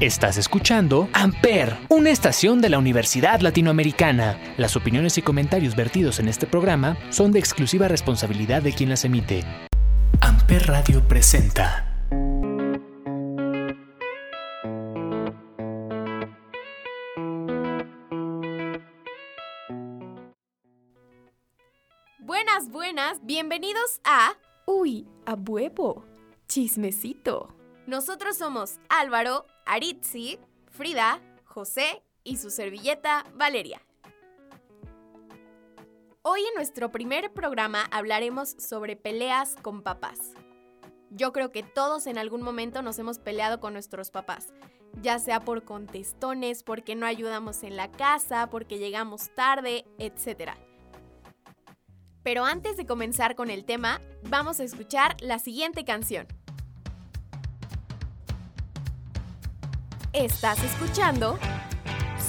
[0.00, 4.40] Estás escuchando Amper, una estación de la Universidad Latinoamericana.
[4.56, 9.04] Las opiniones y comentarios vertidos en este programa son de exclusiva responsabilidad de quien las
[9.04, 9.44] emite.
[10.22, 11.86] Amper Radio presenta.
[22.20, 24.32] Buenas, buenas, bienvenidos a
[24.64, 26.06] Uy, a huevo,
[26.48, 27.54] chismecito.
[27.86, 30.36] Nosotros somos Álvaro, Aritzi,
[30.72, 33.80] Frida, José y su servilleta Valeria.
[36.22, 40.32] Hoy en nuestro primer programa hablaremos sobre peleas con papás.
[41.10, 44.52] Yo creo que todos en algún momento nos hemos peleado con nuestros papás,
[45.00, 50.50] ya sea por contestones, porque no ayudamos en la casa, porque llegamos tarde, etc.
[52.24, 56.26] Pero antes de comenzar con el tema, vamos a escuchar la siguiente canción.
[60.12, 61.38] Estás escuchando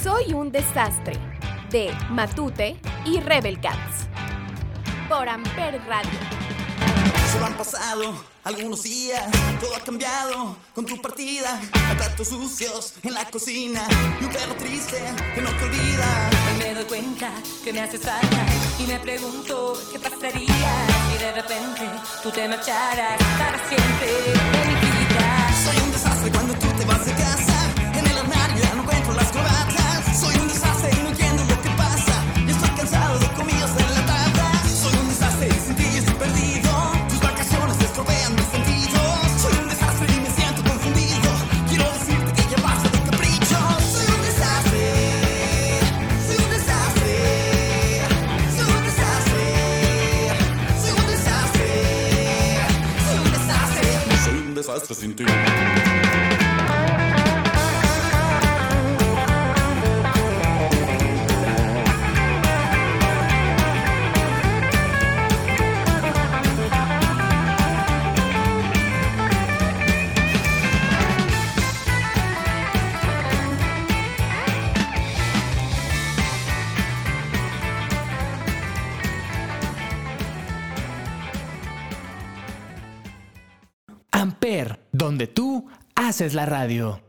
[0.04, 1.14] Soy un desastre
[1.68, 4.06] de Matute y Rebel Cats
[5.08, 6.12] por Amper Radio.
[7.32, 9.24] Solo han pasado algunos días,
[9.60, 11.60] todo ha cambiado con tu partida.
[11.96, 13.82] Platos sucios en la cocina
[14.20, 15.02] y un perro triste
[15.34, 16.30] que no te olvida.
[16.58, 17.32] Me doy cuenta
[17.64, 18.46] que me haces falta
[18.78, 21.90] y me pregunto qué pasaría si de repente
[22.22, 25.48] tú te marcharas para siempre de mi vida.
[25.64, 27.61] Soy un desastre cuando tú te vas de casa.
[54.80, 56.01] Soy un desastre
[86.22, 87.00] haces la radio.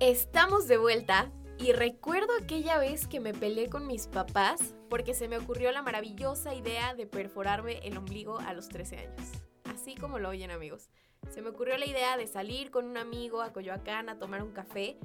[0.00, 5.28] Estamos de vuelta y recuerdo aquella vez que me peleé con mis papás porque se
[5.28, 9.30] me ocurrió la maravillosa idea de perforarme el ombligo a los 13 años.
[9.72, 10.90] Así como lo oyen amigos.
[11.30, 14.50] Se me ocurrió la idea de salir con un amigo a Coyoacán a tomar un
[14.50, 14.98] café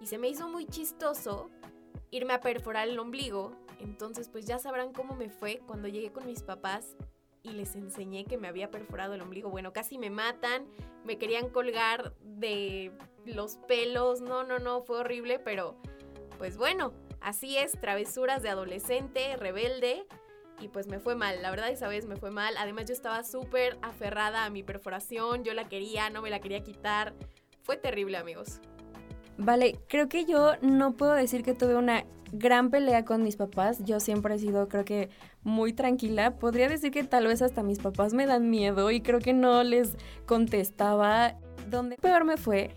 [0.00, 1.50] y se me hizo muy chistoso
[2.10, 3.52] irme a perforar el ombligo.
[3.80, 6.96] Entonces pues ya sabrán cómo me fue cuando llegué con mis papás
[7.42, 9.50] y les enseñé que me había perforado el ombligo.
[9.50, 10.66] Bueno, casi me matan,
[11.04, 12.92] me querían colgar de
[13.24, 15.76] los pelos, no, no, no, fue horrible, pero
[16.38, 20.06] pues bueno, así es, travesuras de adolescente, rebelde.
[20.58, 22.54] Y pues me fue mal, la verdad esa vez me fue mal.
[22.56, 26.62] Además yo estaba súper aferrada a mi perforación, yo la quería, no me la quería
[26.62, 27.14] quitar.
[27.62, 28.60] Fue terrible amigos.
[29.38, 33.84] Vale, creo que yo no puedo decir que tuve una gran pelea con mis papás.
[33.84, 35.10] Yo siempre he sido, creo que,
[35.42, 36.36] muy tranquila.
[36.36, 39.62] Podría decir que tal vez hasta mis papás me dan miedo y creo que no
[39.62, 41.34] les contestaba.
[41.68, 42.70] Donde peor me fue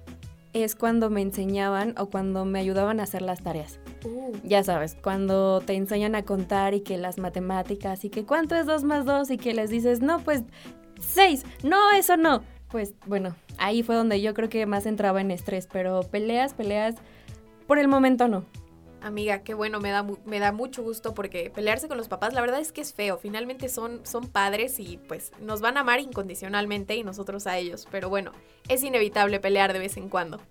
[0.54, 3.80] es cuando me enseñaban o cuando me ayudaban a hacer las tareas.
[4.44, 8.66] Ya sabes, cuando te enseñan a contar y que las matemáticas y que cuánto es
[8.66, 10.44] 2 más 2 y que les dices, no, pues
[11.00, 12.42] 6, no, eso no.
[12.70, 16.96] Pues bueno, ahí fue donde yo creo que más entraba en estrés, pero peleas, peleas,
[17.68, 18.46] por el momento no.
[19.02, 22.42] Amiga, qué bueno, me da, me da mucho gusto porque pelearse con los papás, la
[22.42, 23.18] verdad es que es feo.
[23.18, 27.88] Finalmente son, son padres y pues nos van a amar incondicionalmente y nosotros a ellos.
[27.92, 28.32] Pero bueno,
[28.68, 30.42] es inevitable pelear de vez en cuando.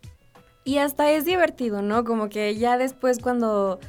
[0.64, 2.04] Y hasta es divertido, ¿no?
[2.04, 3.80] Como que ya después cuando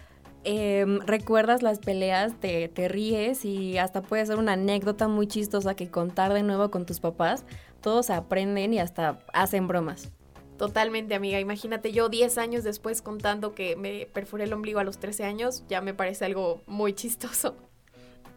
[0.44, 5.74] em, recuerdas las peleas te, te ríes y hasta puede ser una anécdota muy chistosa
[5.74, 7.46] que contar de nuevo con tus papás.
[7.82, 10.12] Todos aprenden y hasta hacen bromas.
[10.58, 11.40] Totalmente, amiga.
[11.40, 15.64] Imagínate yo 10 años después contando que me perforé el ombligo a los 13 años,
[15.70, 17.56] ya me parece algo muy chistoso.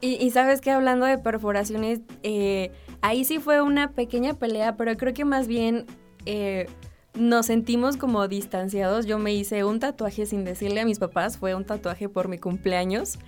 [0.01, 4.97] Y, y sabes que hablando de perforaciones, eh, ahí sí fue una pequeña pelea, pero
[4.97, 5.87] creo que más bien
[6.27, 6.67] eh,
[7.15, 9.07] nos sentimos como distanciados.
[9.07, 12.39] Yo me hice un tatuaje sin decirle a mis papás, fue un tatuaje por mi
[12.39, 13.19] cumpleaños.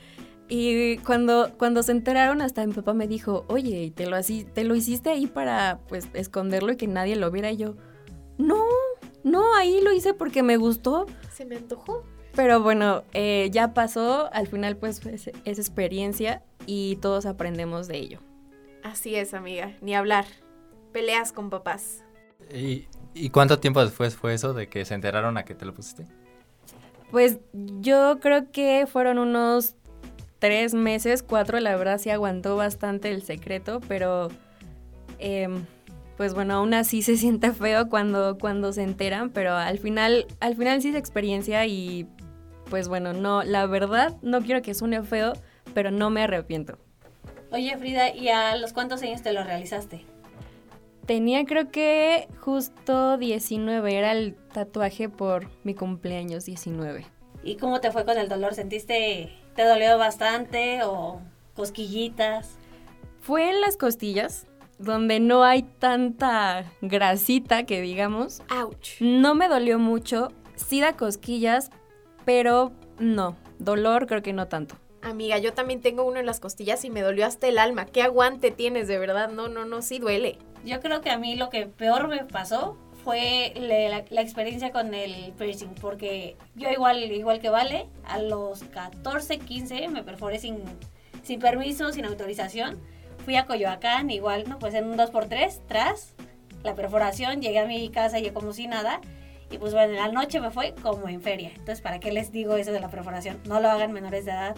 [0.48, 4.64] Y cuando, cuando se enteraron, hasta mi papá me dijo, oye, ¿te lo, así, ¿te
[4.64, 7.50] lo hiciste ahí para pues esconderlo y que nadie lo viera?
[7.50, 7.76] Y yo,
[8.36, 8.62] no,
[9.22, 11.06] no, ahí lo hice porque me gustó.
[11.32, 12.04] Se me antojó.
[12.34, 17.98] Pero bueno, eh, ya pasó, al final pues es, es experiencia y todos aprendemos de
[17.98, 18.20] ello.
[18.82, 20.26] Así es, amiga, ni hablar.
[20.92, 22.04] Peleas con papás.
[22.52, 25.72] ¿Y, y cuánto tiempo después fue eso de que se enteraron a que te lo
[25.72, 26.06] pusiste?
[27.10, 29.76] Pues yo creo que fueron unos
[30.44, 34.28] tres meses, cuatro, la verdad sí aguantó bastante el secreto, pero
[35.18, 35.64] em,
[36.18, 40.54] pues bueno, aún así se siente feo cuando, cuando se enteran, pero al final, al
[40.54, 42.06] final sí es experiencia y
[42.68, 45.32] pues bueno, no, la verdad no quiero que suene feo,
[45.72, 46.76] pero no me arrepiento.
[47.50, 50.04] Oye, Frida, ¿y a los cuántos años te lo realizaste?
[51.06, 57.06] Tenía creo que justo 19, era el tatuaje por mi cumpleaños 19.
[57.42, 58.52] ¿Y cómo te fue con el dolor?
[58.52, 61.20] ¿Sentiste, te dolió bastante o
[61.54, 62.58] cosquillitas?
[63.20, 64.46] Fue en las costillas,
[64.78, 68.42] donde no hay tanta grasita que digamos.
[68.48, 69.00] ¡Auch!
[69.00, 71.70] No me dolió mucho, sí da cosquillas,
[72.24, 74.76] pero no, dolor creo que no tanto.
[75.02, 77.84] Amiga, yo también tengo uno en las costillas y me dolió hasta el alma.
[77.84, 79.28] ¿Qué aguante tienes, de verdad?
[79.30, 80.38] No, no, no, sí duele.
[80.64, 84.94] Yo creo que a mí lo que peor me pasó fue la, la experiencia con
[84.94, 90.62] el piercing, porque yo igual, igual que Vale, a los 14, 15 me perforé sin,
[91.22, 92.80] sin permiso, sin autorización.
[93.24, 94.58] Fui a Coyoacán, igual, ¿no?
[94.58, 96.14] Pues en un 2x3, tras
[96.62, 99.00] la perforación, llegué a mi casa y como si nada.
[99.50, 101.50] Y pues bueno, en la noche me fue como en feria.
[101.50, 103.40] Entonces, ¿para qué les digo eso de la perforación?
[103.46, 104.56] No lo hagan menores de edad.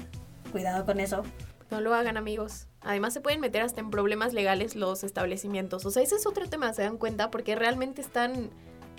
[0.52, 1.22] Cuidado con eso.
[1.70, 2.68] No lo hagan, amigos.
[2.86, 5.84] Además, se pueden meter hasta en problemas legales los establecimientos.
[5.84, 7.30] O sea, ese es otro tema, ¿se dan cuenta?
[7.30, 8.50] Porque realmente están,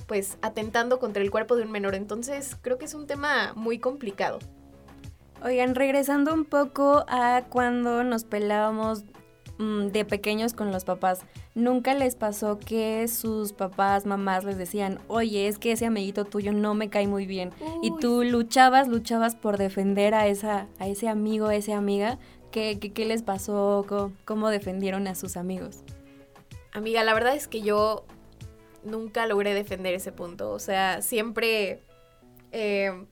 [0.07, 1.95] pues, atentando contra el cuerpo de un menor.
[1.95, 4.39] Entonces, creo que es un tema muy complicado.
[5.43, 9.03] Oigan, regresando un poco a cuando nos pelábamos
[9.59, 11.21] mm, de pequeños con los papás,
[11.53, 16.53] ¿nunca les pasó que sus papás, mamás les decían, oye, es que ese amiguito tuyo
[16.53, 17.51] no me cae muy bien?
[17.83, 22.17] y tú luchabas, luchabas por defender a, esa, a ese amigo, a esa amiga.
[22.57, 23.85] ¿Qué, qué, les pasó?
[23.87, 25.83] ¿Cómo, ¿Cómo defendieron a sus amigos?
[26.73, 28.03] Amiga, la verdad es que yo
[28.83, 30.49] nunca logré defender ese punto.
[30.49, 31.83] O sea, siempre.
[32.51, 33.05] eh,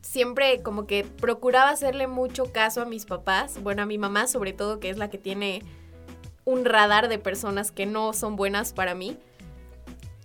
[0.00, 3.62] siempre como que procuraba hacerle mucho caso a mis papás.
[3.62, 5.62] Bueno, a mi mamá, sobre todo, que es la que tiene
[6.46, 9.18] un radar de personas que no son buenas para mí.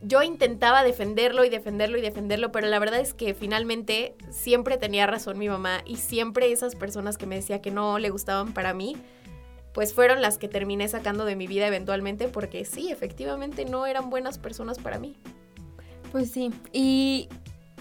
[0.08, 5.08] Yo intentaba defenderlo y defenderlo y defenderlo, pero la verdad es que finalmente siempre tenía
[5.08, 8.76] razón mi mamá y siempre esas personas que me decía que no le gustaban para
[8.76, 8.96] mí,
[9.74, 14.12] pues fueron las que terminé sacando de mi vida eventualmente porque sí, efectivamente no eran
[14.12, 15.18] buenas personas para mí.
[16.12, 17.28] Pues sí, y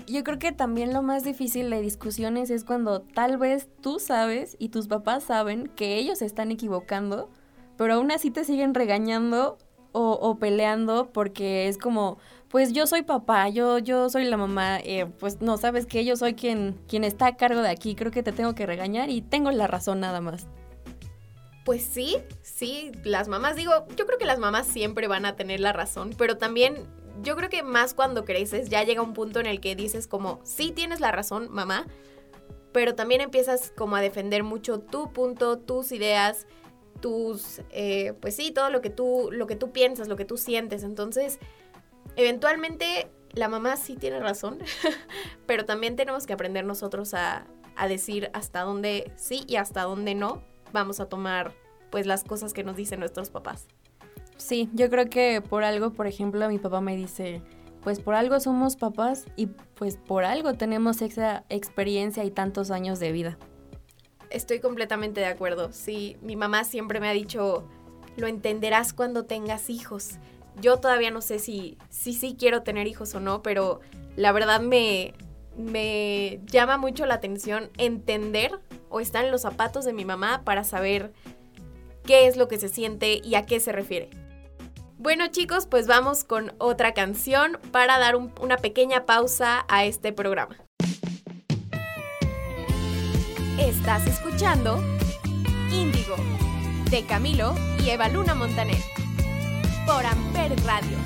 [0.06, 4.56] yo creo que también lo más difícil de discusiones es cuando tal vez tú sabes
[4.58, 7.28] y tus papás saben que ellos se están equivocando,
[7.76, 9.58] pero aún así te siguen regañando
[9.96, 12.18] o, peleando porque es como,
[12.48, 16.16] pues yo soy papá, yo, yo soy la mamá, eh, pues no, sabes que yo
[16.16, 19.22] soy quien, quien está a cargo de aquí, creo que te tengo que regañar y
[19.22, 20.48] tengo la razón nada más.
[21.64, 25.60] Pues sí, sí, las mamás, digo, yo creo que las mamás siempre van a tener
[25.60, 26.88] la razón, pero también
[27.22, 30.40] yo creo que más cuando creces ya llega un punto en el que dices como,
[30.42, 31.86] sí tienes la razón, mamá,
[32.72, 36.48] pero también empiezas como a defender mucho tu punto, tus ideas,
[37.04, 40.38] tus, eh, pues sí, todo lo que tú, lo que tú piensas, lo que tú
[40.38, 40.84] sientes.
[40.84, 41.38] Entonces,
[42.16, 44.58] eventualmente la mamá sí tiene razón,
[45.46, 47.46] pero también tenemos que aprender nosotros a,
[47.76, 50.42] a decir hasta dónde sí y hasta dónde no
[50.72, 51.52] vamos a tomar
[51.90, 53.66] pues las cosas que nos dicen nuestros papás.
[54.38, 57.42] Sí, yo creo que por algo, por ejemplo, mi papá me dice,
[57.82, 62.98] pues por algo somos papás y pues por algo tenemos esa experiencia y tantos años
[62.98, 63.36] de vida.
[64.30, 65.72] Estoy completamente de acuerdo.
[65.72, 67.64] Sí, mi mamá siempre me ha dicho,
[68.16, 70.12] lo entenderás cuando tengas hijos.
[70.60, 73.80] Yo todavía no sé si sí si, si quiero tener hijos o no, pero
[74.16, 75.14] la verdad me,
[75.56, 80.62] me llama mucho la atención entender o estar en los zapatos de mi mamá para
[80.64, 81.12] saber
[82.04, 84.10] qué es lo que se siente y a qué se refiere.
[84.98, 90.12] Bueno chicos, pues vamos con otra canción para dar un- una pequeña pausa a este
[90.12, 90.56] programa.
[93.58, 94.82] Estás escuchando
[95.70, 96.16] Índigo
[96.90, 98.82] de Camilo y Eva Luna Montaner
[99.86, 100.98] por Amper Radio.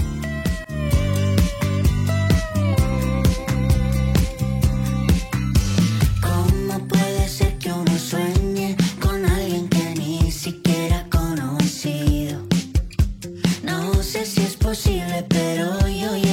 [6.23, 12.41] ¿Cómo puede ser que uno sueñe con alguien que ni siquiera ha conocido?
[13.63, 16.28] No sé si es posible, pero yo ya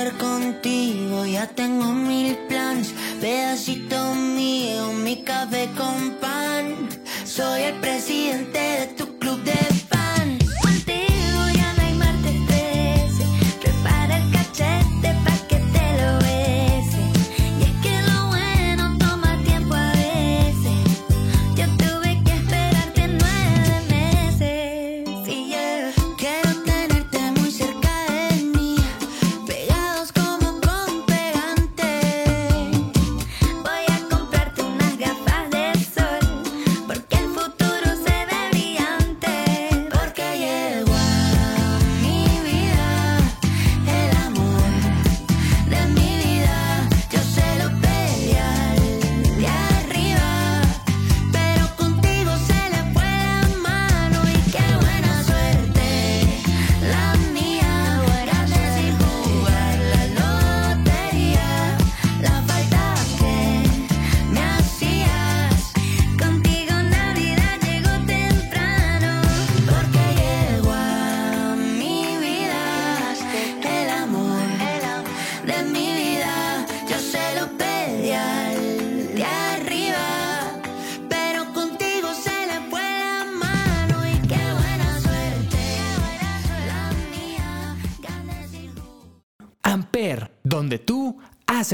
[0.00, 2.94] hacer contigo, ya tengo mil planes.
[3.20, 6.88] Pedacito mío, mi café con pan.
[7.24, 8.86] Soy el presidente de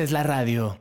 [0.07, 0.79] haces la radio.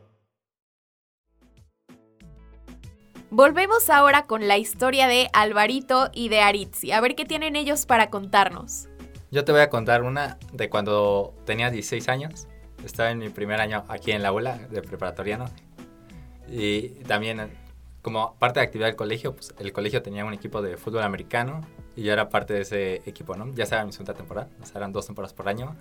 [3.31, 6.91] Volvemos ahora con la historia de Alvarito y de Aritzi.
[6.91, 8.87] A ver qué tienen ellos para contarnos.
[9.31, 12.47] Yo te voy a contar una de cuando tenía 16 años.
[12.85, 15.49] Estaba en mi primer año aquí en la aula de preparatoriano.
[16.47, 17.49] Y también,
[18.03, 21.61] como parte de actividad del colegio, pues el colegio tenía un equipo de fútbol americano
[21.95, 23.51] y yo era parte de ese equipo, ¿no?
[23.55, 25.75] Ya estaba en mi segunda temporada, o sea, eran dos temporadas por año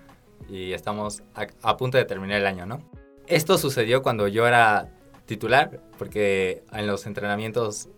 [0.49, 2.81] y estamos a, a punto de terminar el año, ¿no?
[3.27, 4.89] Esto sucedió cuando yo era
[5.25, 7.89] titular, porque en los entrenamientos,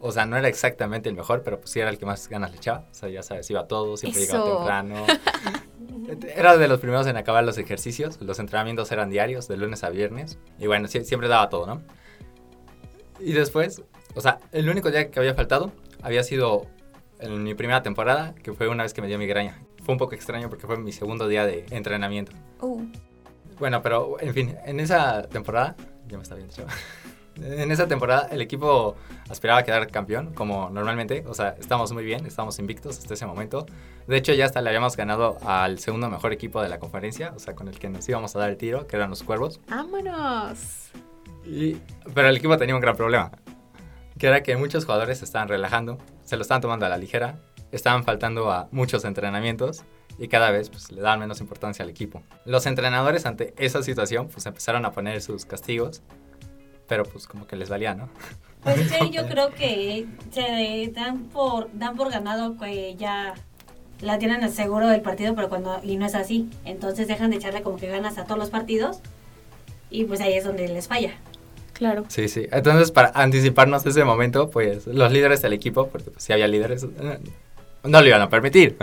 [0.00, 2.50] o sea, no era exactamente el mejor, pero pues sí era el que más ganas
[2.50, 2.86] le echaba.
[2.90, 5.06] O sea, ya sabes, iba todo, siempre llegaba temprano.
[6.36, 8.20] Era de los primeros en acabar los ejercicios.
[8.20, 10.38] Los entrenamientos eran diarios, de lunes a viernes.
[10.58, 11.82] Y bueno, sie- siempre daba todo, ¿no?
[13.20, 13.82] Y después,
[14.14, 15.72] o sea, el único día que había faltado
[16.02, 16.66] había sido
[17.20, 19.62] en mi primera temporada, que fue una vez que me dio migraña.
[19.82, 22.32] Fue un poco extraño porque fue mi segundo día de entrenamiento.
[23.58, 25.76] Bueno, pero en fin, en esa temporada,
[26.08, 26.74] ya me está viendo, chaval.
[27.36, 28.94] En esa temporada el equipo
[29.28, 31.24] aspiraba a quedar campeón, como normalmente.
[31.26, 33.66] O sea, estamos muy bien, estamos invictos hasta ese momento.
[34.06, 37.40] De hecho, ya hasta le habíamos ganado al segundo mejor equipo de la conferencia, o
[37.40, 39.60] sea, con el que nos íbamos a dar el tiro, que eran los Cuervos.
[39.68, 40.90] ¡Vámonos!
[41.44, 41.74] Y-
[42.14, 43.32] pero el equipo tenía un gran problema,
[44.16, 47.40] que era que muchos jugadores se estaban relajando, se lo estaban tomando a la ligera,
[47.72, 49.82] estaban faltando a muchos entrenamientos
[50.18, 52.22] y cada vez pues, le daban menos importancia al equipo.
[52.44, 56.02] Los entrenadores ante esa situación pues empezaron a poner sus castigos,
[56.86, 58.08] pero pues como que les valía, ¿no?
[58.64, 63.34] Pues sí, yo creo que se dan por, dan por ganado que ya
[64.00, 66.48] la tienen el seguro del partido, pero cuando, y no es así.
[66.64, 69.00] Entonces dejan de echarle como que ganas a todos los partidos
[69.90, 71.12] y pues ahí es donde les falla.
[71.74, 72.04] Claro.
[72.08, 72.46] Sí, sí.
[72.52, 76.48] Entonces, para anticiparnos a ese momento, pues los líderes del equipo, porque pues, si había
[76.48, 77.18] líderes, eh,
[77.82, 78.76] no lo iban a permitir.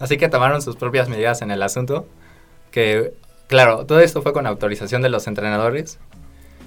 [0.00, 2.06] Así que tomaron sus propias medidas en el asunto.
[2.72, 3.14] Que,
[3.46, 6.00] claro, todo esto fue con autorización de los entrenadores.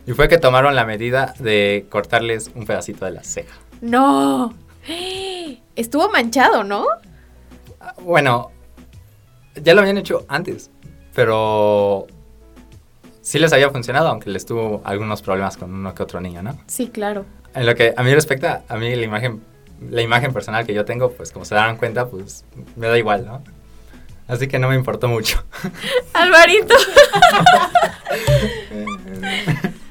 [0.05, 3.55] Y fue que tomaron la medida de cortarles un pedacito de la ceja.
[3.81, 4.53] ¡No!
[5.75, 6.85] Estuvo manchado, ¿no?
[8.01, 8.51] Bueno,
[9.55, 10.71] ya lo habían hecho antes,
[11.13, 12.07] pero
[13.21, 16.57] sí les había funcionado, aunque les tuvo algunos problemas con uno que otro niño, ¿no?
[16.67, 17.25] Sí, claro.
[17.55, 19.41] En lo que a mí respecta, a mí la imagen,
[19.89, 23.25] la imagen personal que yo tengo, pues como se darán cuenta, pues me da igual,
[23.25, 23.43] ¿no?
[24.27, 25.43] Así que no me importó mucho.
[26.13, 26.75] Alvarito.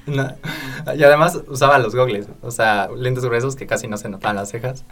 [0.05, 0.29] No.
[0.97, 4.51] Y además usaba los gogles, o sea, lentes gruesos que casi no se notaban las
[4.51, 4.85] cejas.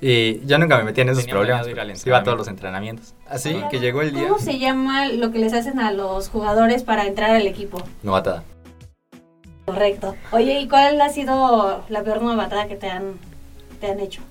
[0.00, 1.68] Y yo nunca me metí en esos Tenía problemas.
[1.68, 3.14] ir al pues, Iba a todos los entrenamientos.
[3.28, 4.28] Así que llegó el día.
[4.28, 7.82] ¿Cómo se llama lo que les hacen a los jugadores para entrar al equipo?
[8.02, 8.42] Novatada.
[9.66, 10.16] Correcto.
[10.32, 13.14] Oye, ¿y cuál ha sido la peor novatada que te han,
[13.80, 14.22] te han hecho?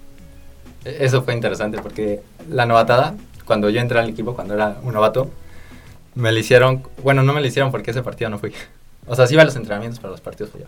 [0.99, 3.15] Eso fue interesante porque la novatada,
[3.45, 5.29] cuando yo entré al equipo, cuando era un novato,
[6.15, 6.83] me le hicieron.
[7.03, 8.53] Bueno, no me le hicieron porque ese partido no fui.
[9.07, 10.67] O sea, sí iba a los entrenamientos, pero los partidos fui yo.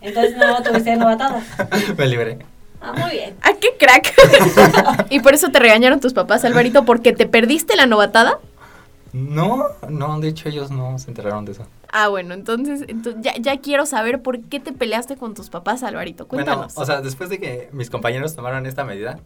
[0.00, 1.42] Entonces no tuviste novatada.
[1.98, 2.38] me libré.
[2.80, 3.34] Ah, muy bien.
[3.42, 5.06] ¡Ah, qué crack!
[5.10, 8.38] ¿Y por eso te regañaron tus papás, Alvarito, porque te perdiste la novatada?
[9.12, 11.66] No, no, de hecho ellos no se enteraron de eso.
[11.90, 15.82] Ah, bueno, entonces, entonces ya, ya quiero saber por qué te peleaste con tus papás,
[15.82, 16.28] Alvarito.
[16.28, 16.74] Cuéntanos.
[16.74, 19.18] Bueno, o sea, después de que mis compañeros tomaron esta medida,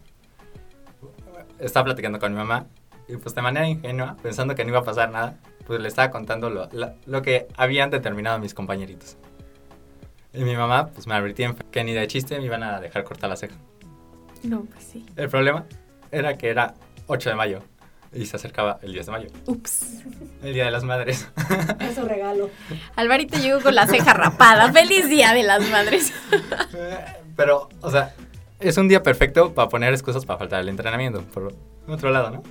[1.61, 2.65] estaba platicando con mi mamá
[3.07, 6.11] Y pues de manera ingenua, pensando que no iba a pasar nada, pues le estaba
[6.11, 9.17] contando lo, la- lo que habían determinado mis compañeritos.
[10.33, 13.29] Y mi mamá, pues me advirtió que ni de chiste me iban a dejar cortar
[13.29, 13.55] la ceja.
[14.43, 15.05] No, pues sí.
[15.17, 15.65] El problema
[16.11, 16.73] era que era
[17.07, 17.59] 8 de mayo
[18.13, 19.99] y se acercaba el 10 de mayo, Ups.
[20.43, 21.27] el Día de las Madres.
[21.79, 22.49] Es su regalo.
[22.95, 24.71] Alvarito llegó con la ceja rapada.
[24.71, 26.13] ¡Feliz día de las madres!
[27.35, 28.13] Pero, o sea,
[28.61, 31.53] es un día perfecto para poner excusas para faltar al entrenamiento, por
[31.87, 32.43] otro lado, ¿no?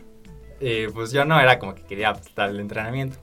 [0.93, 3.19] Pues yo no era como que quería faltar al entrenamiento.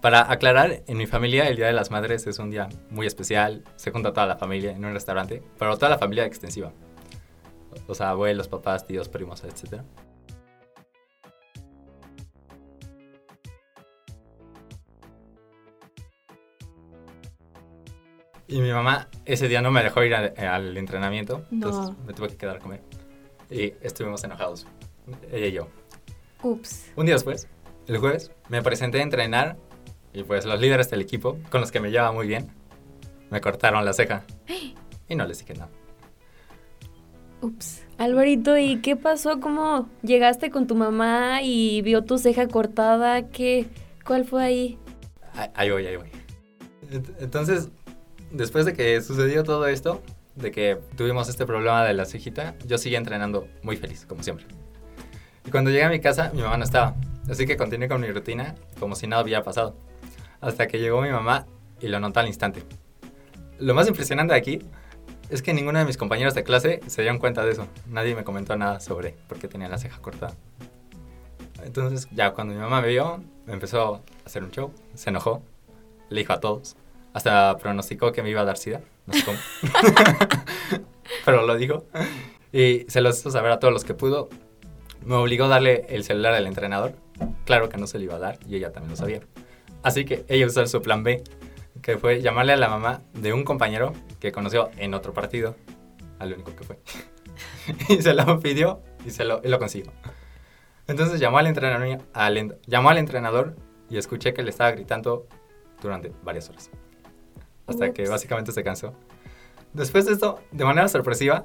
[0.00, 3.64] Para aclarar, en mi familia el Día de las Madres es un día muy especial,
[3.76, 6.72] se junta toda la familia en un restaurante, pero toda la familia extensiva.
[7.86, 9.82] O sea, abuelos, papás, tíos, primos, etc.
[18.48, 22.36] Y mi mamá ese día no me dejó ir al entrenamiento, entonces me tuve que
[22.36, 22.80] quedar a comer.
[23.50, 24.66] Y estuvimos enojados,
[25.30, 25.68] ella y yo.
[26.42, 26.86] Ups.
[26.96, 27.46] Un día después,
[27.86, 29.56] el jueves, me presenté a entrenar
[30.14, 32.48] y pues los líderes del equipo, con los que me llevaba muy bien,
[33.30, 34.24] me cortaron la ceja.
[35.10, 35.70] Y no les dije nada.
[37.40, 37.82] Ups.
[37.96, 39.40] Alvarito, ¿y qué pasó?
[39.40, 43.28] ¿Cómo llegaste con tu mamá y vio tu ceja cortada?
[43.30, 43.66] ¿Qué?
[44.04, 44.78] ¿Cuál fue ahí?
[45.54, 46.08] Ahí- voy, ahí voy.
[46.90, 47.70] Ent- Entonces,
[48.30, 50.02] después de que sucedió todo esto,
[50.34, 54.46] de que tuvimos este problema de la cejita, yo seguí entrenando muy feliz, como siempre.
[55.44, 56.94] Y cuando llegué a mi casa, mi mamá no estaba.
[57.28, 59.74] Así que continué con mi rutina como si nada hubiera pasado.
[60.40, 61.46] Hasta que llegó mi mamá
[61.80, 62.62] y lo notó al instante.
[63.58, 64.60] Lo más impresionante aquí
[65.30, 67.66] es que ninguno de mis compañeros de clase se dieron cuenta de eso.
[67.86, 70.34] Nadie me comentó nada sobre por qué tenía la ceja cortada.
[71.64, 75.42] Entonces, ya cuando mi mamá me vio, me empezó a hacer un show, se enojó,
[76.08, 76.76] le dijo a todos,
[77.18, 79.38] hasta pronosticó que me iba a dar sida, no sé cómo.
[81.24, 81.84] Pero lo dijo.
[82.52, 84.28] Y se los hizo saber a todos los que pudo.
[85.04, 86.94] Me obligó a darle el celular al entrenador.
[87.44, 89.20] Claro que no se le iba a dar y ella también lo sabía.
[89.82, 91.24] Así que ella usó su plan B,
[91.82, 95.56] que fue llamarle a la mamá de un compañero que conoció en otro partido,
[96.20, 96.78] al único que fue.
[97.88, 99.92] y se lo pidió y, se lo, y lo consiguió.
[100.86, 103.56] Entonces llamó al, entrenador, al, llamó al entrenador
[103.90, 105.26] y escuché que le estaba gritando
[105.82, 106.70] durante varias horas.
[107.68, 108.94] Hasta que básicamente se cansó.
[109.72, 111.44] Después de esto, de manera sorpresiva,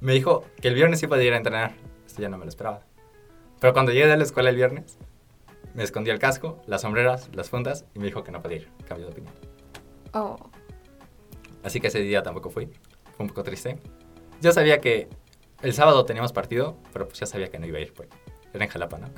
[0.00, 1.74] me dijo que el viernes iba a ir a entrenar.
[2.06, 2.80] Esto ya no me lo esperaba.
[3.60, 4.98] Pero cuando llegué de la escuela el viernes,
[5.74, 8.68] me escondí el casco, las sombreras, las fundas y me dijo que no podía ir.
[8.86, 9.32] Cambió de opinión.
[10.12, 10.36] Oh.
[11.62, 12.66] Así que ese día tampoco fui.
[13.16, 13.78] Fue un poco triste.
[14.40, 15.08] Yo sabía que
[15.62, 17.94] el sábado teníamos partido, pero pues ya sabía que no iba a ir.
[17.94, 18.08] Pues.
[18.52, 19.08] Era en Jalapa, ¿no?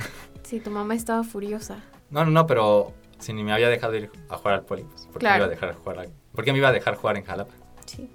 [0.43, 1.83] Sí, tu mamá estaba furiosa.
[2.11, 2.93] No, no, no, pero
[3.25, 5.35] si ni me había dejado ir a jugar al poli, pues, ¿por qué Claro.
[5.35, 7.55] me iba a dejar jugar al- ¿Por qué me iba a dejar jugar en Jalapa?
[7.87, 8.11] Sí.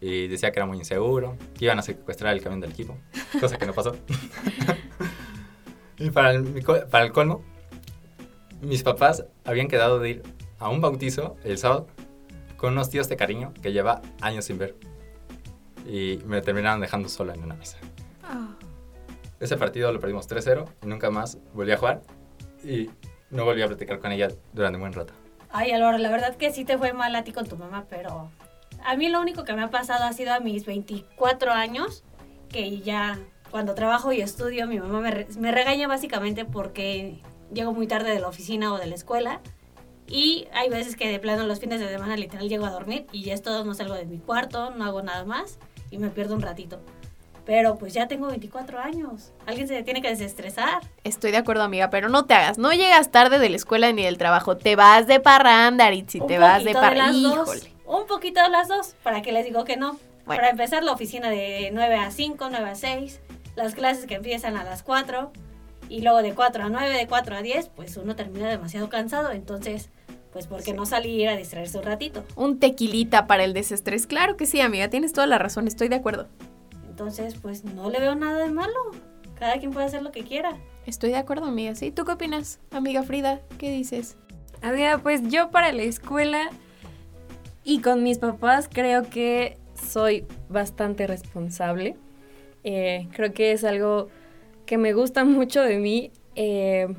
[0.00, 2.96] Y decía que era muy inseguro, que iban a secuestrar el camión del equipo,
[3.40, 3.96] cosa que no pasó.
[5.98, 7.42] y para el, para el colmo,
[8.60, 10.22] mis papás habían quedado de ir
[10.58, 11.86] a un bautizo el sábado
[12.56, 14.74] con unos tíos de cariño que lleva años sin ver.
[15.86, 17.76] Y me terminaron dejando solo en una mesa.
[18.22, 18.56] Ah.
[19.38, 22.02] Ese partido lo perdimos 3-0 y nunca más volví a jugar.
[22.64, 22.88] Y
[23.30, 25.12] no volví a platicar con ella durante un buen rato.
[25.50, 28.30] Ay, Álvaro, la verdad que sí te fue mal a ti con tu mamá, pero
[28.84, 32.02] a mí lo único que me ha pasado ha sido a mis 24 años,
[32.48, 33.18] que ya
[33.50, 37.20] cuando trabajo y estudio, mi mamá me, re- me regaña básicamente porque
[37.52, 39.40] llego muy tarde de la oficina o de la escuela.
[40.06, 43.22] Y hay veces que de plano los fines de semana literal llego a dormir y
[43.22, 45.58] ya es todo, no salgo de mi cuarto, no hago nada más
[45.90, 46.80] y me pierdo un ratito.
[47.46, 49.32] Pero pues ya tengo 24 años.
[49.46, 50.80] Alguien se tiene que desestresar.
[51.04, 52.58] Estoy de acuerdo, amiga, pero no te hagas.
[52.58, 54.56] No llegas tarde de la escuela ni del trabajo.
[54.56, 56.20] Te vas de parranda, Aritzi.
[56.20, 57.44] Un Te vas de parranda.
[57.86, 59.98] Un poquito de las dos, para que les digo que no.
[60.24, 60.40] Bueno.
[60.40, 63.20] Para empezar, la oficina de 9 a 5, 9 a 6,
[63.56, 65.30] las clases que empiezan a las 4,
[65.90, 69.32] y luego de 4 a 9, de 4 a 10, pues uno termina demasiado cansado.
[69.32, 69.90] Entonces,
[70.32, 72.24] pues, ¿por qué no salir a distraerse un ratito?
[72.36, 74.06] Un tequilita para el desestrés.
[74.06, 74.88] Claro que sí, amiga.
[74.88, 75.68] Tienes toda la razón.
[75.68, 76.28] Estoy de acuerdo.
[76.94, 78.92] Entonces, pues no le veo nada de malo.
[79.36, 80.56] Cada quien puede hacer lo que quiera.
[80.86, 81.74] Estoy de acuerdo, amiga.
[81.74, 81.90] ¿Sí?
[81.90, 83.40] ¿Tú qué opinas, amiga Frida?
[83.58, 84.16] ¿Qué dices?
[84.62, 86.50] Amiga, pues yo para la escuela
[87.64, 91.96] y con mis papás creo que soy bastante responsable.
[92.62, 94.06] Eh, creo que es algo
[94.64, 96.12] que me gusta mucho de mí.
[96.36, 96.94] Eh,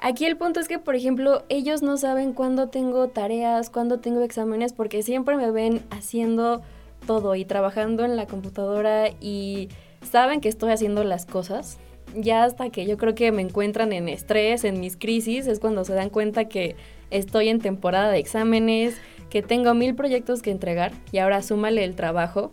[0.00, 4.20] aquí el punto es que, por ejemplo, ellos no saben cuándo tengo tareas, cuándo tengo
[4.20, 6.62] exámenes, porque siempre me ven haciendo
[7.06, 9.68] todo y trabajando en la computadora y
[10.10, 11.78] saben que estoy haciendo las cosas.
[12.14, 15.84] Ya hasta que yo creo que me encuentran en estrés, en mis crisis, es cuando
[15.84, 16.76] se dan cuenta que
[17.10, 18.96] estoy en temporada de exámenes,
[19.30, 22.52] que tengo mil proyectos que entregar y ahora súmale el trabajo.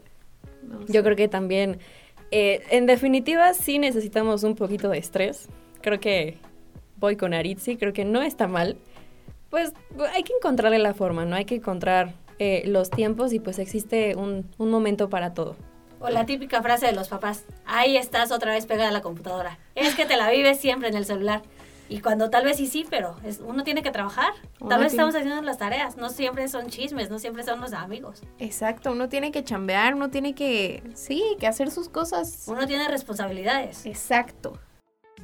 [0.64, 1.80] No Yo creo que también
[2.32, 5.48] Eh, en definitiva, sí necesitamos un poquito de estrés.
[5.82, 6.38] Creo que
[6.98, 8.78] voy con Aritzi, creo que no está mal.
[9.50, 9.74] Pues
[10.14, 11.36] hay que encontrarle la forma, ¿no?
[11.36, 15.56] Hay que encontrar eh, los tiempos y pues existe un, un momento para todo.
[16.00, 19.58] O la típica frase de los papás, ahí estás otra vez pegada a la computadora.
[19.76, 21.42] Es que te la vives siempre en el celular.
[21.88, 24.34] Y cuando tal vez sí, sí, pero es- uno tiene que trabajar.
[24.60, 25.98] Uno Tal vez tiene- estamos haciendo las tareas.
[25.98, 28.24] No siempre son chismes, no siempre son los amigos.
[28.40, 32.44] Exacto, uno tiene que chambear, uno tiene que, sí, que hacer sus cosas.
[32.48, 33.86] Uno tiene responsabilidades.
[33.86, 34.58] Exacto.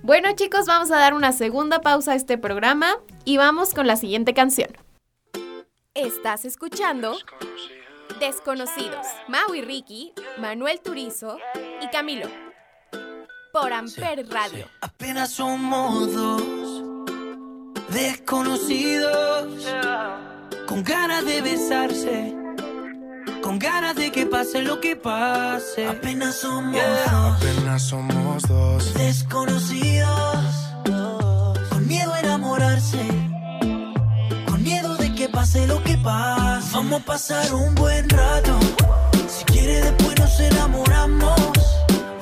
[0.03, 2.95] Bueno chicos, vamos a dar una segunda pausa a este programa
[3.25, 4.69] y vamos con la siguiente canción.
[5.93, 7.17] Estás escuchando
[8.19, 11.37] Desconocidos, Mau y Ricky, Manuel Turizo
[11.81, 12.29] y Camilo.
[13.51, 14.67] Por Amper Radio.
[14.79, 16.41] Apenas somos dos
[17.89, 19.67] desconocidos
[20.65, 22.35] con ganas de besarse,
[23.41, 25.87] con ganas de que pase lo que pase.
[25.87, 26.73] Apenas somos
[27.11, 28.93] dos Apenas somos dos.
[28.93, 30.45] desconocidos
[31.69, 33.20] con miedo a enamorarse,
[35.41, 36.69] pase lo que pase.
[36.71, 38.53] Vamos a pasar un buen rato.
[39.27, 41.51] Si quiere después nos enamoramos.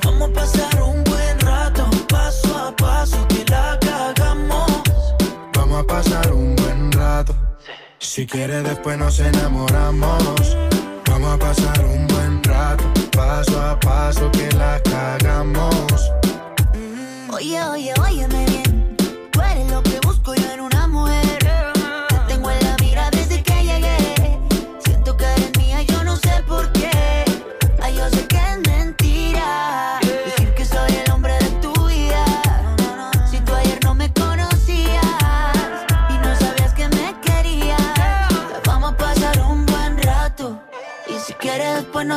[0.02, 4.70] Vamos a pasar un buen rato, paso a paso que la cagamos.
[5.54, 7.34] Vamos a pasar un buen rato.
[7.98, 10.56] Si quieres después nos enamoramos.
[11.10, 12.84] Vamos a pasar un buen rato.
[13.12, 16.10] Paso a paso que la cagamos.
[17.30, 18.96] Oye, oye, óyeme bien.
[19.30, 20.69] Tú eres lo que busco yo en una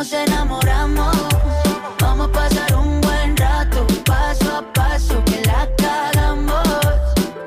[0.04, 1.16] nos enamoramos.
[2.02, 6.68] Vamos a pasar un buen rato, paso a paso, que la cagamos.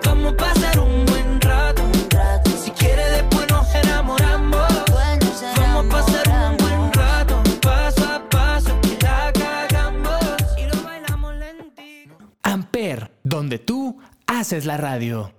[0.07, 1.83] Vamos a pasar un buen rato.
[1.83, 4.71] Un rato, Si quiere después nos enamoramos.
[4.71, 6.97] nos Vamos a pasar un buen enamoramos.
[6.97, 10.25] rato, paso a paso que la cagamos
[10.57, 12.17] y lo bailamos lentito.
[12.43, 15.31] Amper, donde tú haces la radio.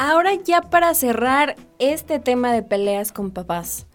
[0.00, 3.87] Ahora ya para cerrar este tema de peleas con papás,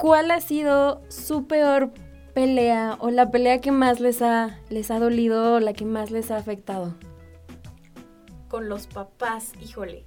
[0.00, 1.90] ¿cuál ha sido su peor
[2.32, 6.10] pelea o la pelea que más les ha, les ha dolido o la que más
[6.10, 6.94] les ha afectado?
[8.48, 10.06] Con los papás, híjole.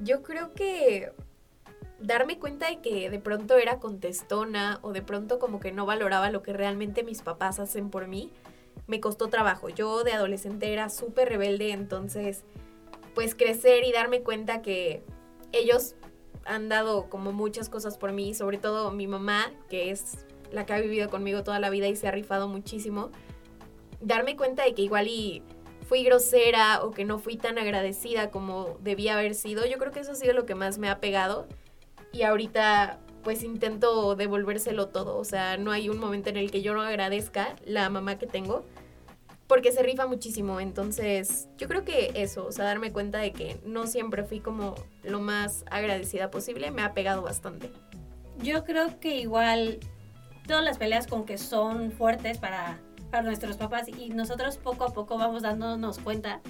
[0.00, 1.12] Yo creo que
[2.00, 6.30] darme cuenta de que de pronto era contestona o de pronto como que no valoraba
[6.30, 8.32] lo que realmente mis papás hacen por mí,
[8.86, 9.68] me costó trabajo.
[9.68, 12.44] Yo de adolescente era súper rebelde, entonces
[13.14, 15.02] pues crecer y darme cuenta que
[15.52, 15.96] ellos
[16.44, 20.74] han dado como muchas cosas por mí, sobre todo mi mamá, que es la que
[20.74, 23.10] ha vivido conmigo toda la vida y se ha rifado muchísimo.
[24.00, 25.42] Darme cuenta de que igual y
[25.86, 30.00] fui grosera o que no fui tan agradecida como debía haber sido, yo creo que
[30.00, 31.46] eso ha sido lo que más me ha pegado
[32.12, 36.62] y ahorita pues intento devolvérselo todo, o sea, no hay un momento en el que
[36.62, 38.64] yo no agradezca la mamá que tengo
[39.52, 43.60] porque se rifa muchísimo, entonces yo creo que eso, o sea, darme cuenta de que
[43.66, 47.70] no siempre fui como lo más agradecida posible, me ha pegado bastante.
[48.38, 49.78] Yo creo que igual
[50.46, 54.94] todas las peleas como que son fuertes para, para nuestros papás y nosotros poco a
[54.94, 56.40] poco vamos dándonos cuenta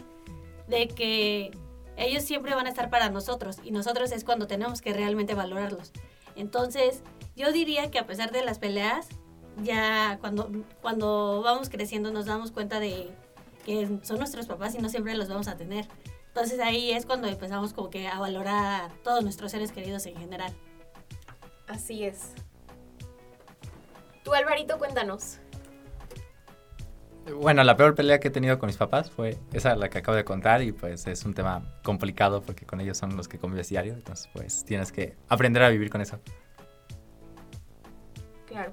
[0.69, 1.51] de que
[1.97, 5.91] ellos siempre van a estar para nosotros y nosotros es cuando tenemos que realmente valorarlos.
[6.37, 7.03] Entonces,
[7.35, 9.09] yo diría que a pesar de las peleas,
[9.63, 13.11] ya cuando, cuando vamos creciendo nos damos cuenta de
[13.65, 15.87] que son nuestros papás y no siempre los vamos a tener.
[16.29, 20.17] Entonces ahí es cuando empezamos como que a valorar a todos nuestros seres queridos en
[20.17, 20.53] general.
[21.69, 22.33] Así es.
[24.25, 25.39] Tú, Alvarito, cuéntanos.
[27.37, 30.17] Bueno, la peor pelea que he tenido con mis papás fue esa la que acabo
[30.17, 33.69] de contar y pues es un tema complicado porque con ellos son los que convives
[33.69, 36.19] diario, entonces pues tienes que aprender a vivir con eso.
[38.47, 38.73] Claro.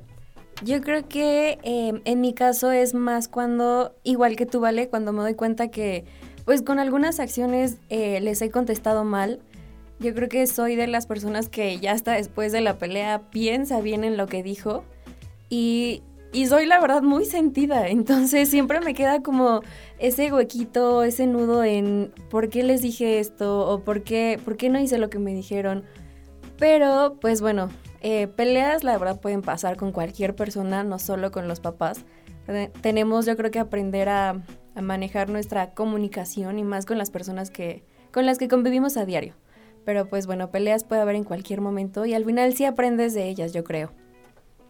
[0.61, 5.13] Yo creo que eh, en mi caso es más cuando, igual que tú, Vale, cuando
[5.13, 6.03] me doy cuenta que,
[6.43, 9.39] pues con algunas acciones eh, les he contestado mal.
[9.99, 13.81] Yo creo que soy de las personas que ya hasta después de la pelea piensa
[13.81, 14.83] bien en lo que dijo
[15.49, 17.87] y, y soy la verdad muy sentida.
[17.87, 19.61] Entonces siempre me queda como
[19.97, 24.69] ese huequito, ese nudo en por qué les dije esto o por qué, por qué
[24.69, 25.83] no hice lo que me dijeron.
[26.57, 27.69] Pero, pues bueno,
[28.01, 32.05] eh, peleas la verdad pueden pasar con cualquier persona, no solo con los papás.
[32.81, 34.41] Tenemos yo creo que aprender a,
[34.75, 39.05] a manejar nuestra comunicación y más con las personas que, con las que convivimos a
[39.05, 39.35] diario.
[39.85, 43.27] Pero pues bueno, peleas puede haber en cualquier momento y al final sí aprendes de
[43.27, 43.91] ellas, yo creo.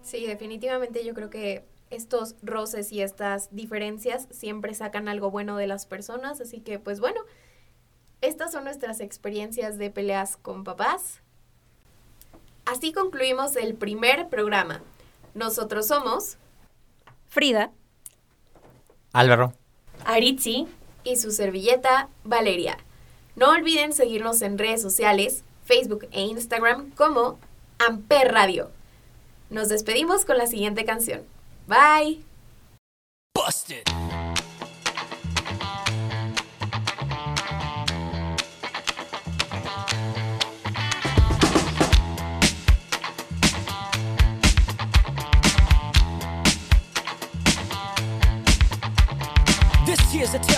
[0.02, 5.68] Sí, definitivamente yo creo que estos roces y estas diferencias siempre sacan algo bueno de
[5.68, 7.22] las personas, así que pues bueno,
[8.22, 11.22] estas son nuestras experiencias de peleas con papás.
[12.72, 14.82] Así concluimos el primer programa.
[15.34, 16.38] Nosotros somos
[17.28, 17.72] Frida.
[19.12, 19.54] Álvaro.
[20.06, 20.68] Aritzi.
[21.04, 22.78] y su servilleta Valeria.
[23.36, 27.40] No olviden seguirnos en redes sociales, Facebook e Instagram como
[27.80, 28.70] Amper Radio.
[29.50, 31.24] Nos despedimos con la siguiente canción.
[31.68, 32.24] Bye.
[33.34, 33.84] Busted.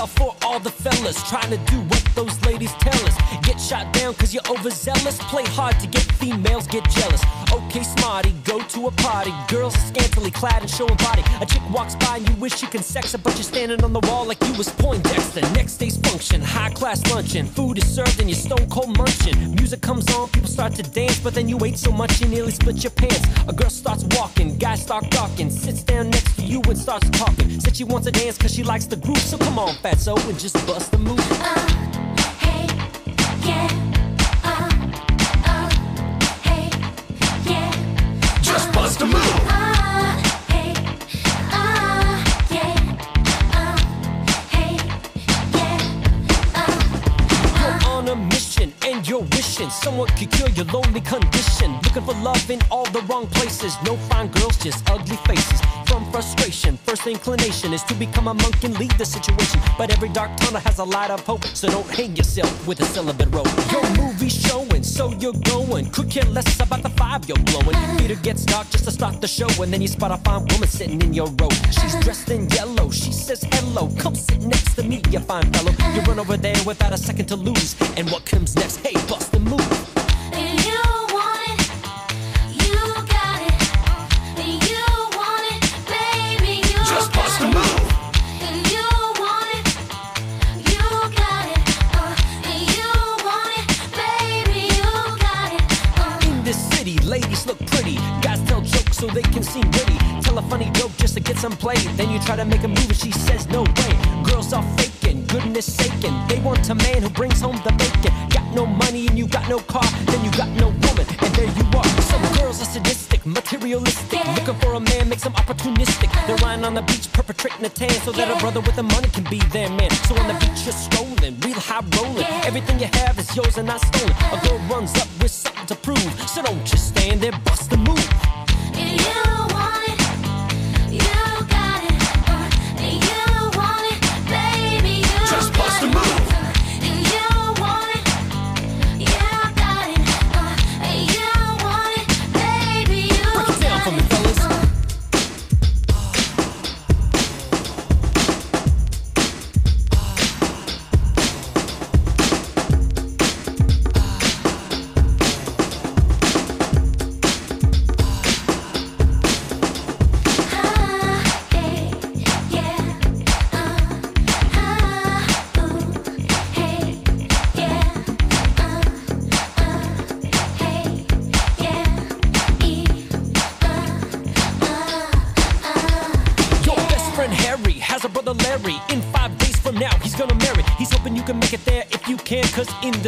[0.01, 3.15] Tale for all the fellas trying to do what those ladies tell us.
[3.43, 5.17] Get shot down cause you're overzealous.
[5.29, 7.21] Play hard to get females, get jealous.
[7.51, 9.33] Okay, smarty, go to a party.
[9.49, 11.23] Girls scantily clad and showing body.
[11.41, 13.91] A chick walks by and you wish you can sex her, but you're standing on
[13.91, 15.41] the wall like you was Poindexter.
[15.53, 17.45] Next day's function, high class luncheon.
[17.45, 19.55] Food is served and you're stone cold munching.
[19.55, 22.51] Music comes on, people start to dance, but then you ate so much you nearly
[22.51, 23.21] split your pants.
[23.47, 27.59] A girl starts walking, guys start gawking, sits down next to you and starts talking.
[27.59, 30.39] Said she wants to dance cause she likes the groove, so come on, fatso, and
[30.39, 31.19] just bust the move.
[31.19, 31.71] Uh,
[33.43, 33.90] just
[49.91, 51.73] someone could cure your lonely condition.
[51.83, 53.75] Looking for love in all the wrong places.
[53.85, 55.59] No fine girls, just ugly faces.
[55.85, 59.59] From frustration, first inclination is to become a monk and lead the situation.
[59.77, 62.85] But every dark tunnel has a light of hope, so don't hang yourself with a
[62.85, 63.51] celibate rope.
[63.71, 65.89] Your movie's showing, so you're going.
[65.91, 67.77] Could care less about the five you're blowing.
[67.97, 70.69] Theater gets dark just to start the show, and then you spot a fine woman
[70.69, 71.49] sitting in your row.
[71.77, 73.91] She's dressed in yellow, she says hello.
[73.97, 75.73] Come sit next to me, you fine fellow.
[75.93, 77.75] You run over there without a second to lose.
[77.97, 78.77] And what comes next?
[78.77, 79.70] Hey, bust the move.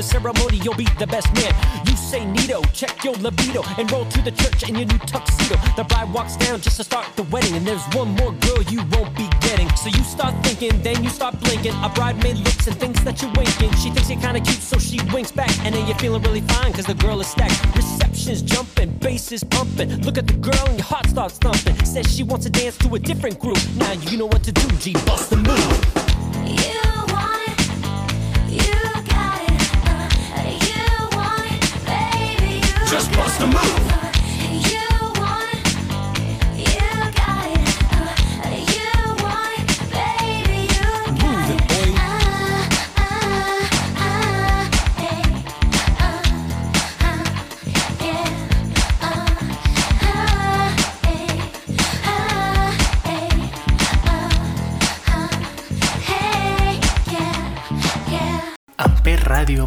[0.04, 1.54] The ceremony, you'll be the best man.
[1.88, 5.56] You say Nito, check your libido, and roll to the church in your new tuxedo.
[5.76, 8.82] The bride walks down just to start the wedding, and there's one more girl you
[8.92, 9.70] won't be getting.
[9.76, 11.74] So you start thinking, then you start blinking.
[11.88, 13.72] A bridemaid looks and thinks that you're winking.
[13.82, 16.74] She thinks you're kinda cute, so she winks back, and then you're feeling really fine,
[16.74, 17.60] cause the girl is stacked.
[17.76, 19.90] Reception's jumping, bass is pumping.
[20.04, 21.76] Look at the girl, and your heart starts thumping.
[21.86, 23.62] Says she wants to dance to a different group.
[23.76, 24.94] Now you know what to do, G.
[25.06, 26.93] Bust the move.
[32.94, 33.94] Just bust a move.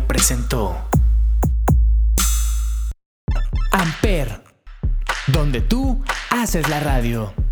[0.07, 0.86] Presentó
[6.47, 7.46] haces la radio.